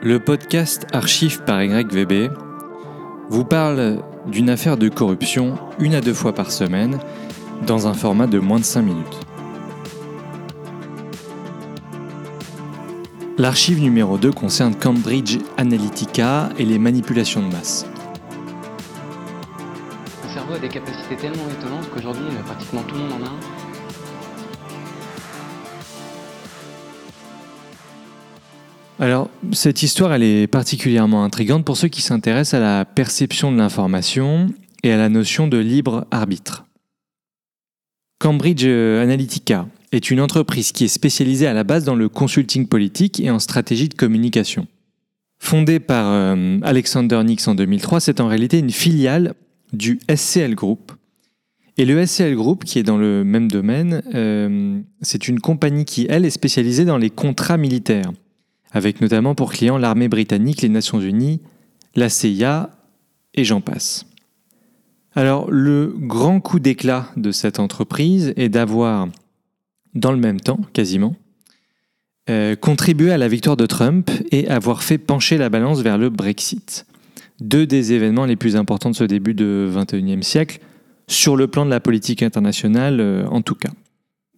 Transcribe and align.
Le 0.00 0.20
podcast 0.20 0.86
Archive 0.92 1.42
par 1.42 1.60
YVB 1.60 2.30
vous 3.30 3.44
parle 3.44 4.04
d'une 4.28 4.48
affaire 4.48 4.76
de 4.76 4.88
corruption 4.88 5.58
une 5.80 5.92
à 5.92 6.00
deux 6.00 6.14
fois 6.14 6.32
par 6.32 6.52
semaine 6.52 7.00
dans 7.66 7.88
un 7.88 7.94
format 7.94 8.28
de 8.28 8.38
moins 8.38 8.60
de 8.60 8.64
5 8.64 8.82
minutes. 8.82 9.20
L'archive 13.38 13.80
numéro 13.80 14.18
2 14.18 14.30
concerne 14.30 14.76
Cambridge 14.76 15.38
Analytica 15.56 16.50
et 16.58 16.64
les 16.64 16.78
manipulations 16.78 17.42
de 17.42 17.52
masse. 17.52 17.84
Le 20.22 20.32
cerveau 20.32 20.54
a 20.54 20.58
des 20.60 20.68
capacités 20.68 21.16
tellement 21.16 21.48
étonnantes 21.58 21.90
qu'aujourd'hui, 21.92 22.26
euh, 22.30 22.42
pratiquement 22.44 22.82
tout 22.82 22.94
le 22.94 23.00
monde 23.00 23.12
en 23.20 23.26
a. 23.26 23.67
Alors, 29.00 29.30
cette 29.52 29.84
histoire, 29.84 30.12
elle 30.12 30.24
est 30.24 30.48
particulièrement 30.48 31.22
intrigante 31.22 31.64
pour 31.64 31.76
ceux 31.76 31.86
qui 31.86 32.02
s'intéressent 32.02 32.60
à 32.60 32.60
la 32.60 32.84
perception 32.84 33.52
de 33.52 33.56
l'information 33.56 34.48
et 34.82 34.90
à 34.90 34.96
la 34.96 35.08
notion 35.08 35.46
de 35.46 35.56
libre 35.56 36.06
arbitre. 36.10 36.66
Cambridge 38.18 38.64
Analytica 38.64 39.68
est 39.92 40.10
une 40.10 40.20
entreprise 40.20 40.72
qui 40.72 40.84
est 40.84 40.88
spécialisée 40.88 41.46
à 41.46 41.52
la 41.52 41.62
base 41.62 41.84
dans 41.84 41.94
le 41.94 42.08
consulting 42.08 42.66
politique 42.66 43.20
et 43.20 43.30
en 43.30 43.38
stratégie 43.38 43.88
de 43.88 43.94
communication. 43.94 44.66
Fondée 45.38 45.78
par 45.78 46.06
euh, 46.08 46.58
Alexander 46.62 47.22
Nix 47.22 47.46
en 47.46 47.54
2003, 47.54 48.00
c'est 48.00 48.20
en 48.20 48.26
réalité 48.26 48.58
une 48.58 48.72
filiale 48.72 49.34
du 49.72 50.00
SCL 50.12 50.56
Group. 50.56 50.90
Et 51.76 51.84
le 51.84 52.04
SCL 52.04 52.34
Group, 52.34 52.64
qui 52.64 52.80
est 52.80 52.82
dans 52.82 52.98
le 52.98 53.22
même 53.22 53.48
domaine, 53.48 54.02
euh, 54.16 54.80
c'est 55.00 55.28
une 55.28 55.38
compagnie 55.38 55.84
qui, 55.84 56.08
elle, 56.10 56.24
est 56.24 56.30
spécialisée 56.30 56.84
dans 56.84 56.98
les 56.98 57.10
contrats 57.10 57.56
militaires 57.56 58.10
avec 58.72 59.00
notamment 59.00 59.34
pour 59.34 59.52
clients 59.52 59.78
l'armée 59.78 60.08
britannique, 60.08 60.62
les 60.62 60.68
Nations 60.68 61.00
Unies, 61.00 61.40
la 61.94 62.08
CIA 62.08 62.70
et 63.34 63.44
j'en 63.44 63.60
passe. 63.60 64.06
Alors 65.14 65.50
le 65.50 65.94
grand 65.96 66.40
coup 66.40 66.60
d'éclat 66.60 67.08
de 67.16 67.32
cette 67.32 67.58
entreprise 67.58 68.32
est 68.36 68.48
d'avoir, 68.48 69.08
dans 69.94 70.12
le 70.12 70.18
même 70.18 70.40
temps 70.40 70.60
quasiment, 70.72 71.16
euh, 72.30 72.56
contribué 72.56 73.10
à 73.10 73.18
la 73.18 73.28
victoire 73.28 73.56
de 73.56 73.66
Trump 73.66 74.10
et 74.30 74.48
avoir 74.48 74.82
fait 74.82 74.98
pencher 74.98 75.38
la 75.38 75.48
balance 75.48 75.80
vers 75.80 75.96
le 75.96 76.10
Brexit. 76.10 76.86
Deux 77.40 77.66
des 77.66 77.94
événements 77.94 78.26
les 78.26 78.36
plus 78.36 78.56
importants 78.56 78.90
de 78.90 78.96
ce 78.96 79.04
début 79.04 79.32
de 79.32 79.70
21e 79.72 80.22
siècle, 80.22 80.60
sur 81.06 81.36
le 81.36 81.46
plan 81.48 81.64
de 81.64 81.70
la 81.70 81.80
politique 81.80 82.22
internationale 82.22 83.00
euh, 83.00 83.26
en 83.28 83.40
tout 83.40 83.54
cas. 83.54 83.70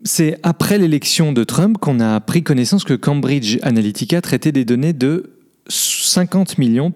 C'est 0.03 0.39
après 0.43 0.79
l'élection 0.79 1.33
de 1.33 1.45
Trump 1.45 1.77
qu'on 1.79 2.01
a 2.01 2.19
pris 2.21 2.43
connaissance 2.43 2.85
que 2.85 2.95
Cambridge 2.95 3.59
Analytica 3.63 4.23
traitait 4.23 4.53
des 4.53 4.65
données 4.65 4.95
de 4.95 5.35
50 5.69 6.59
millions 6.59 6.93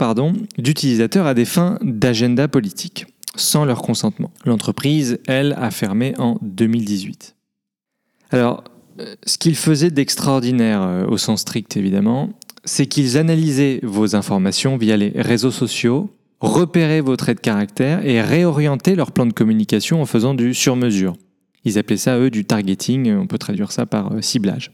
d'utilisateurs 0.59 1.27
à 1.27 1.35
des 1.35 1.45
fins 1.45 1.79
d'agenda 1.83 2.49
politique, 2.49 3.07
sans 3.37 3.65
leur 3.65 3.83
consentement. 3.83 4.31
L'entreprise, 4.47 5.19
elle, 5.27 5.55
a 5.59 5.71
fermé 5.71 6.15
en 6.19 6.39
2018. 6.43 7.37
Alors, 8.31 8.65
euh, 9.01 9.15
ce 9.27 9.39
qu'ils 9.39 9.57
faisaient 9.57 9.91
d'extraordinaire, 9.91 10.83
euh, 10.83 11.07
au 11.07 11.19
sens 11.19 11.43
strict 11.43 11.77
évidemment, 11.77 12.31
c'est 12.65 12.87
qu'ils 12.87 13.19
analysaient 13.19 13.81
vos 13.83 14.17
informations 14.17 14.77
via 14.77 14.97
les 14.97 15.13
réseaux 15.15 15.51
sociaux, 15.51 16.11
repéraient 16.41 17.01
vos 17.01 17.17
traits 17.17 17.37
de 17.39 17.43
caractère 17.43 18.05
et 18.05 18.23
réorientaient 18.23 18.95
leur 18.95 19.13
plan 19.13 19.27
de 19.27 19.33
communication 19.33 20.01
en 20.01 20.07
faisant 20.07 20.35
du 20.35 20.55
sur-mesure. 20.55 21.17
Ils 21.65 21.79
appelaient 21.79 21.97
ça, 21.97 22.19
eux, 22.19 22.31
du 22.31 22.45
targeting, 22.45 23.15
on 23.15 23.27
peut 23.27 23.39
traduire 23.39 23.73
ça 23.73 23.87
par 23.87 24.13
euh, 24.13 24.21
ciblage. 24.21 24.73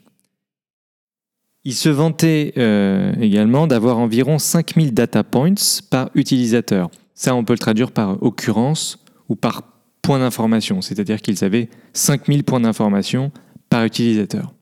Ils 1.64 1.74
se 1.74 1.88
vantaient 1.88 2.54
euh, 2.56 3.12
également 3.20 3.66
d'avoir 3.66 3.98
environ 3.98 4.38
5000 4.38 4.94
data 4.94 5.22
points 5.22 5.54
par 5.90 6.10
utilisateur. 6.14 6.90
Ça, 7.14 7.34
on 7.34 7.44
peut 7.44 7.52
le 7.52 7.58
traduire 7.58 7.92
par 7.92 8.22
occurrence 8.22 9.04
ou 9.28 9.36
par 9.36 9.62
point 10.02 10.18
d'information, 10.18 10.80
c'est-à-dire 10.80 11.20
qu'ils 11.20 11.44
avaient 11.44 11.68
5000 11.92 12.44
points 12.44 12.60
d'information 12.60 13.30
par 13.68 13.84
utilisateur. 13.84 14.54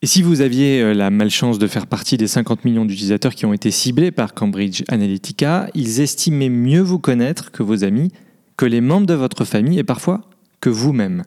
Et 0.00 0.06
si 0.06 0.22
vous 0.22 0.40
aviez 0.40 0.80
euh, 0.80 0.94
la 0.94 1.10
malchance 1.10 1.58
de 1.58 1.66
faire 1.66 1.86
partie 1.86 2.16
des 2.16 2.28
50 2.28 2.64
millions 2.64 2.84
d'utilisateurs 2.84 3.34
qui 3.34 3.46
ont 3.46 3.52
été 3.52 3.70
ciblés 3.70 4.10
par 4.10 4.32
Cambridge 4.32 4.84
Analytica, 4.88 5.68
ils 5.74 6.00
estimaient 6.00 6.48
mieux 6.48 6.80
vous 6.80 6.98
connaître 6.98 7.50
que 7.50 7.62
vos 7.62 7.84
amis, 7.84 8.10
que 8.56 8.64
les 8.64 8.80
membres 8.80 9.06
de 9.06 9.14
votre 9.14 9.44
famille 9.44 9.78
et 9.78 9.84
parfois 9.84 10.22
que 10.60 10.70
vous-même. 10.70 11.24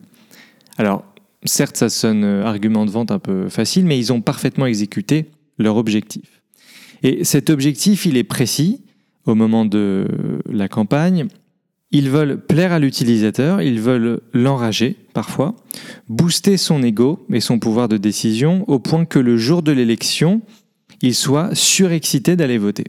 Alors, 0.78 1.04
certes, 1.44 1.76
ça 1.76 1.88
sonne 1.88 2.24
euh, 2.24 2.44
argument 2.44 2.86
de 2.86 2.90
vente 2.90 3.10
un 3.10 3.18
peu 3.18 3.48
facile, 3.48 3.84
mais 3.84 3.98
ils 3.98 4.12
ont 4.12 4.20
parfaitement 4.20 4.66
exécuté 4.66 5.30
leur 5.58 5.76
objectif. 5.76 6.42
Et 7.02 7.24
cet 7.24 7.50
objectif, 7.50 8.06
il 8.06 8.16
est 8.16 8.24
précis 8.24 8.80
au 9.26 9.34
moment 9.34 9.64
de 9.64 10.06
la 10.48 10.68
campagne. 10.68 11.26
Ils 11.90 12.08
veulent 12.08 12.40
plaire 12.40 12.72
à 12.72 12.78
l'utilisateur, 12.78 13.60
ils 13.60 13.80
veulent 13.80 14.20
l'enrager 14.32 14.96
parfois, 15.12 15.54
booster 16.08 16.56
son 16.56 16.82
ego 16.82 17.26
et 17.30 17.40
son 17.40 17.58
pouvoir 17.58 17.88
de 17.88 17.98
décision 17.98 18.64
au 18.68 18.78
point 18.78 19.04
que 19.04 19.18
le 19.18 19.36
jour 19.36 19.62
de 19.62 19.72
l'élection, 19.72 20.40
il 21.02 21.14
soit 21.14 21.54
surexcité 21.54 22.34
d'aller 22.34 22.56
voter. 22.56 22.84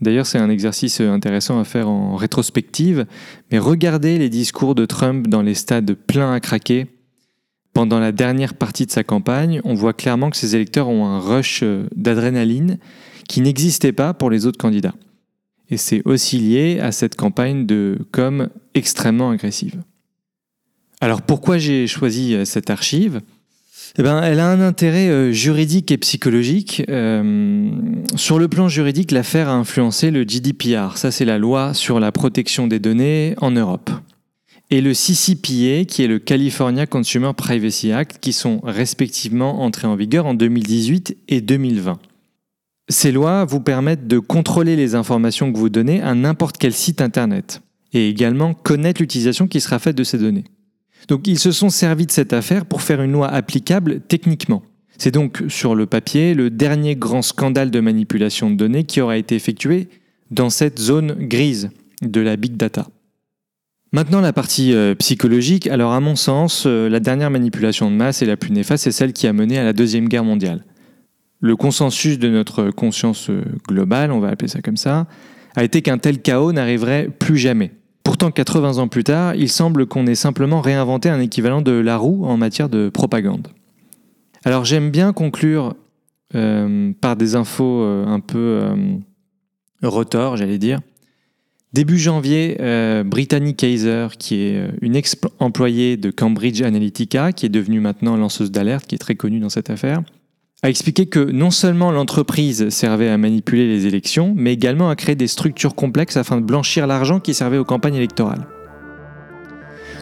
D'ailleurs, 0.00 0.26
c'est 0.26 0.38
un 0.38 0.50
exercice 0.50 1.00
intéressant 1.00 1.58
à 1.58 1.64
faire 1.64 1.88
en 1.88 2.16
rétrospective, 2.16 3.06
mais 3.50 3.58
regardez 3.58 4.18
les 4.18 4.28
discours 4.28 4.74
de 4.74 4.86
Trump 4.86 5.26
dans 5.26 5.42
les 5.42 5.54
stades 5.54 5.94
pleins 5.94 6.32
à 6.32 6.40
craquer. 6.40 6.86
Pendant 7.72 7.98
la 7.98 8.12
dernière 8.12 8.54
partie 8.54 8.86
de 8.86 8.90
sa 8.90 9.04
campagne, 9.04 9.60
on 9.64 9.74
voit 9.74 9.92
clairement 9.92 10.30
que 10.30 10.36
ses 10.36 10.56
électeurs 10.56 10.88
ont 10.88 11.06
un 11.06 11.18
rush 11.18 11.64
d'adrénaline 11.94 12.78
qui 13.28 13.40
n'existait 13.40 13.92
pas 13.92 14.14
pour 14.14 14.30
les 14.30 14.46
autres 14.46 14.58
candidats. 14.58 14.94
Et 15.70 15.76
c'est 15.76 16.02
aussi 16.06 16.38
lié 16.38 16.80
à 16.80 16.92
cette 16.92 17.14
campagne 17.14 17.66
de 17.66 17.98
com 18.10 18.48
extrêmement 18.74 19.30
agressive. 19.30 19.82
Alors 21.00 21.22
pourquoi 21.22 21.58
j'ai 21.58 21.86
choisi 21.86 22.34
cette 22.46 22.70
archive? 22.70 23.20
Eh 23.96 24.02
ben, 24.02 24.22
elle 24.22 24.40
a 24.40 24.50
un 24.50 24.60
intérêt 24.60 25.08
euh, 25.08 25.32
juridique 25.32 25.90
et 25.90 25.98
psychologique. 25.98 26.82
Euh, 26.88 27.70
sur 28.16 28.38
le 28.38 28.48
plan 28.48 28.68
juridique, 28.68 29.12
l'affaire 29.12 29.48
a 29.48 29.54
influencé 29.54 30.10
le 30.10 30.24
GDPR. 30.24 30.96
Ça, 30.96 31.10
c'est 31.10 31.24
la 31.24 31.38
loi 31.38 31.74
sur 31.74 32.00
la 32.00 32.12
protection 32.12 32.66
des 32.66 32.78
données 32.78 33.34
en 33.40 33.50
Europe. 33.50 33.90
Et 34.70 34.80
le 34.80 34.92
CCPA, 34.92 35.84
qui 35.86 36.02
est 36.02 36.08
le 36.08 36.18
California 36.18 36.86
Consumer 36.86 37.30
Privacy 37.34 37.92
Act, 37.92 38.18
qui 38.20 38.32
sont 38.32 38.60
respectivement 38.62 39.62
entrés 39.62 39.86
en 39.86 39.96
vigueur 39.96 40.26
en 40.26 40.34
2018 40.34 41.16
et 41.28 41.40
2020. 41.40 41.98
Ces 42.90 43.12
lois 43.12 43.44
vous 43.44 43.60
permettent 43.60 44.06
de 44.06 44.18
contrôler 44.18 44.76
les 44.76 44.94
informations 44.94 45.52
que 45.52 45.58
vous 45.58 45.68
donnez 45.68 46.02
à 46.02 46.14
n'importe 46.14 46.58
quel 46.58 46.72
site 46.72 47.00
Internet 47.00 47.62
et 47.92 48.08
également 48.08 48.54
connaître 48.54 49.00
l'utilisation 49.00 49.46
qui 49.46 49.60
sera 49.60 49.78
faite 49.78 49.96
de 49.96 50.04
ces 50.04 50.18
données. 50.18 50.44
Donc 51.06 51.26
ils 51.26 51.38
se 51.38 51.52
sont 51.52 51.70
servis 51.70 52.06
de 52.06 52.12
cette 52.12 52.32
affaire 52.32 52.66
pour 52.66 52.82
faire 52.82 53.00
une 53.02 53.12
loi 53.12 53.28
applicable 53.28 54.00
techniquement. 54.00 54.62
C'est 54.98 55.12
donc 55.12 55.42
sur 55.48 55.76
le 55.76 55.86
papier 55.86 56.34
le 56.34 56.50
dernier 56.50 56.96
grand 56.96 57.22
scandale 57.22 57.70
de 57.70 57.78
manipulation 57.78 58.50
de 58.50 58.56
données 58.56 58.84
qui 58.84 59.00
aura 59.00 59.16
été 59.16 59.36
effectué 59.36 59.88
dans 60.30 60.50
cette 60.50 60.80
zone 60.80 61.14
grise 61.18 61.70
de 62.02 62.20
la 62.20 62.36
big 62.36 62.56
data. 62.56 62.88
Maintenant 63.92 64.20
la 64.20 64.34
partie 64.34 64.74
euh, 64.74 64.94
psychologique, 64.96 65.66
alors 65.66 65.92
à 65.92 66.00
mon 66.00 66.14
sens, 66.14 66.64
euh, 66.66 66.90
la 66.90 67.00
dernière 67.00 67.30
manipulation 67.30 67.90
de 67.90 67.96
masse 67.96 68.20
et 68.20 68.26
la 68.26 68.36
plus 68.36 68.50
néfaste, 68.50 68.84
c'est 68.84 68.92
celle 68.92 69.14
qui 69.14 69.26
a 69.26 69.32
mené 69.32 69.58
à 69.58 69.64
la 69.64 69.72
Deuxième 69.72 70.08
Guerre 70.08 70.24
mondiale. 70.24 70.64
Le 71.40 71.56
consensus 71.56 72.18
de 72.18 72.28
notre 72.28 72.70
conscience 72.70 73.30
euh, 73.30 73.42
globale, 73.66 74.12
on 74.12 74.18
va 74.18 74.28
appeler 74.28 74.48
ça 74.48 74.60
comme 74.60 74.76
ça, 74.76 75.06
a 75.56 75.64
été 75.64 75.80
qu'un 75.80 75.96
tel 75.96 76.20
chaos 76.20 76.52
n'arriverait 76.52 77.08
plus 77.08 77.38
jamais. 77.38 77.70
Pourtant, 78.08 78.30
80 78.30 78.78
ans 78.78 78.88
plus 78.88 79.04
tard, 79.04 79.34
il 79.34 79.50
semble 79.50 79.84
qu'on 79.84 80.06
ait 80.06 80.14
simplement 80.14 80.62
réinventé 80.62 81.10
un 81.10 81.20
équivalent 81.20 81.60
de 81.60 81.72
la 81.72 81.98
roue 81.98 82.24
en 82.24 82.38
matière 82.38 82.70
de 82.70 82.88
propagande. 82.88 83.48
Alors 84.46 84.64
j'aime 84.64 84.90
bien 84.90 85.12
conclure 85.12 85.74
euh, 86.34 86.94
par 87.02 87.16
des 87.16 87.36
infos 87.36 87.82
euh, 87.82 88.06
un 88.06 88.20
peu 88.20 88.60
euh, 88.62 88.96
retors, 89.82 90.38
j'allais 90.38 90.56
dire. 90.56 90.80
Début 91.74 91.98
janvier, 91.98 92.56
Brittany 93.04 93.54
Kaiser, 93.54 94.06
qui 94.18 94.36
est 94.36 94.70
une 94.80 94.96
ex-employée 94.96 95.98
de 95.98 96.10
Cambridge 96.10 96.62
Analytica, 96.62 97.32
qui 97.32 97.44
est 97.44 97.50
devenue 97.50 97.80
maintenant 97.80 98.16
lanceuse 98.16 98.50
d'alerte, 98.50 98.86
qui 98.86 98.94
est 98.94 98.98
très 98.98 99.16
connue 99.16 99.38
dans 99.38 99.50
cette 99.50 99.68
affaire, 99.68 100.00
a 100.62 100.68
expliqué 100.68 101.06
que 101.06 101.20
non 101.20 101.50
seulement 101.50 101.92
l'entreprise 101.92 102.68
servait 102.70 103.08
à 103.08 103.16
manipuler 103.16 103.68
les 103.68 103.86
élections, 103.86 104.34
mais 104.36 104.52
également 104.52 104.90
à 104.90 104.96
créer 104.96 105.14
des 105.14 105.28
structures 105.28 105.76
complexes 105.76 106.16
afin 106.16 106.36
de 106.40 106.44
blanchir 106.44 106.88
l'argent 106.88 107.20
qui 107.20 107.32
servait 107.32 107.58
aux 107.58 107.64
campagnes 107.64 107.94
électorales. 107.94 108.48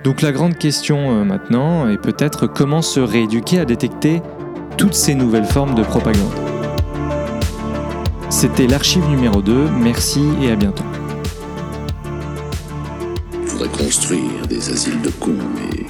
Donc 0.03 0.23
la 0.23 0.33
grande 0.33 0.57
question 0.57 1.11
euh, 1.11 1.25
maintenant 1.25 1.89
est 1.89 2.01
peut-être 2.01 2.47
comment 2.47 2.81
se 2.81 3.01
rééduquer 3.01 3.59
à 3.59 3.65
détecter 3.65 4.23
toutes 4.79 4.95
ces 4.95 5.15
nouvelles 5.15 5.45
formes 5.45 5.75
de 5.75 5.83
propagande. 5.83 6.33
C'était 8.31 8.67
l'archive 8.67 9.07
numéro 9.09 9.43
2, 9.43 9.69
merci 9.71 10.23
et 10.43 10.51
à 10.53 10.57
bientôt. 10.57 10.85
Il 13.43 13.49
faudrait 13.49 13.69
construire 13.69 14.47
des 14.49 14.71
asiles 14.71 15.03
de 15.03 15.11
cons, 15.11 15.37
mais 15.55 15.85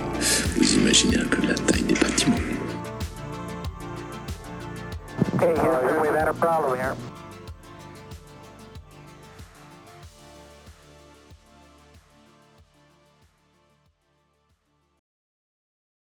vous 0.56 0.74
imaginez 0.74 1.18
un 1.18 1.26
peu 1.26 1.46
la 1.46 1.54
taille 1.54 1.82
des 1.82 1.94
bâtiments. 1.94 2.55
Okay, 5.46 5.62
Houston, 5.62 6.00
we've 6.00 6.10
had 6.10 6.26
a 6.26 6.34
problem 6.34 6.76
here. 6.76 6.96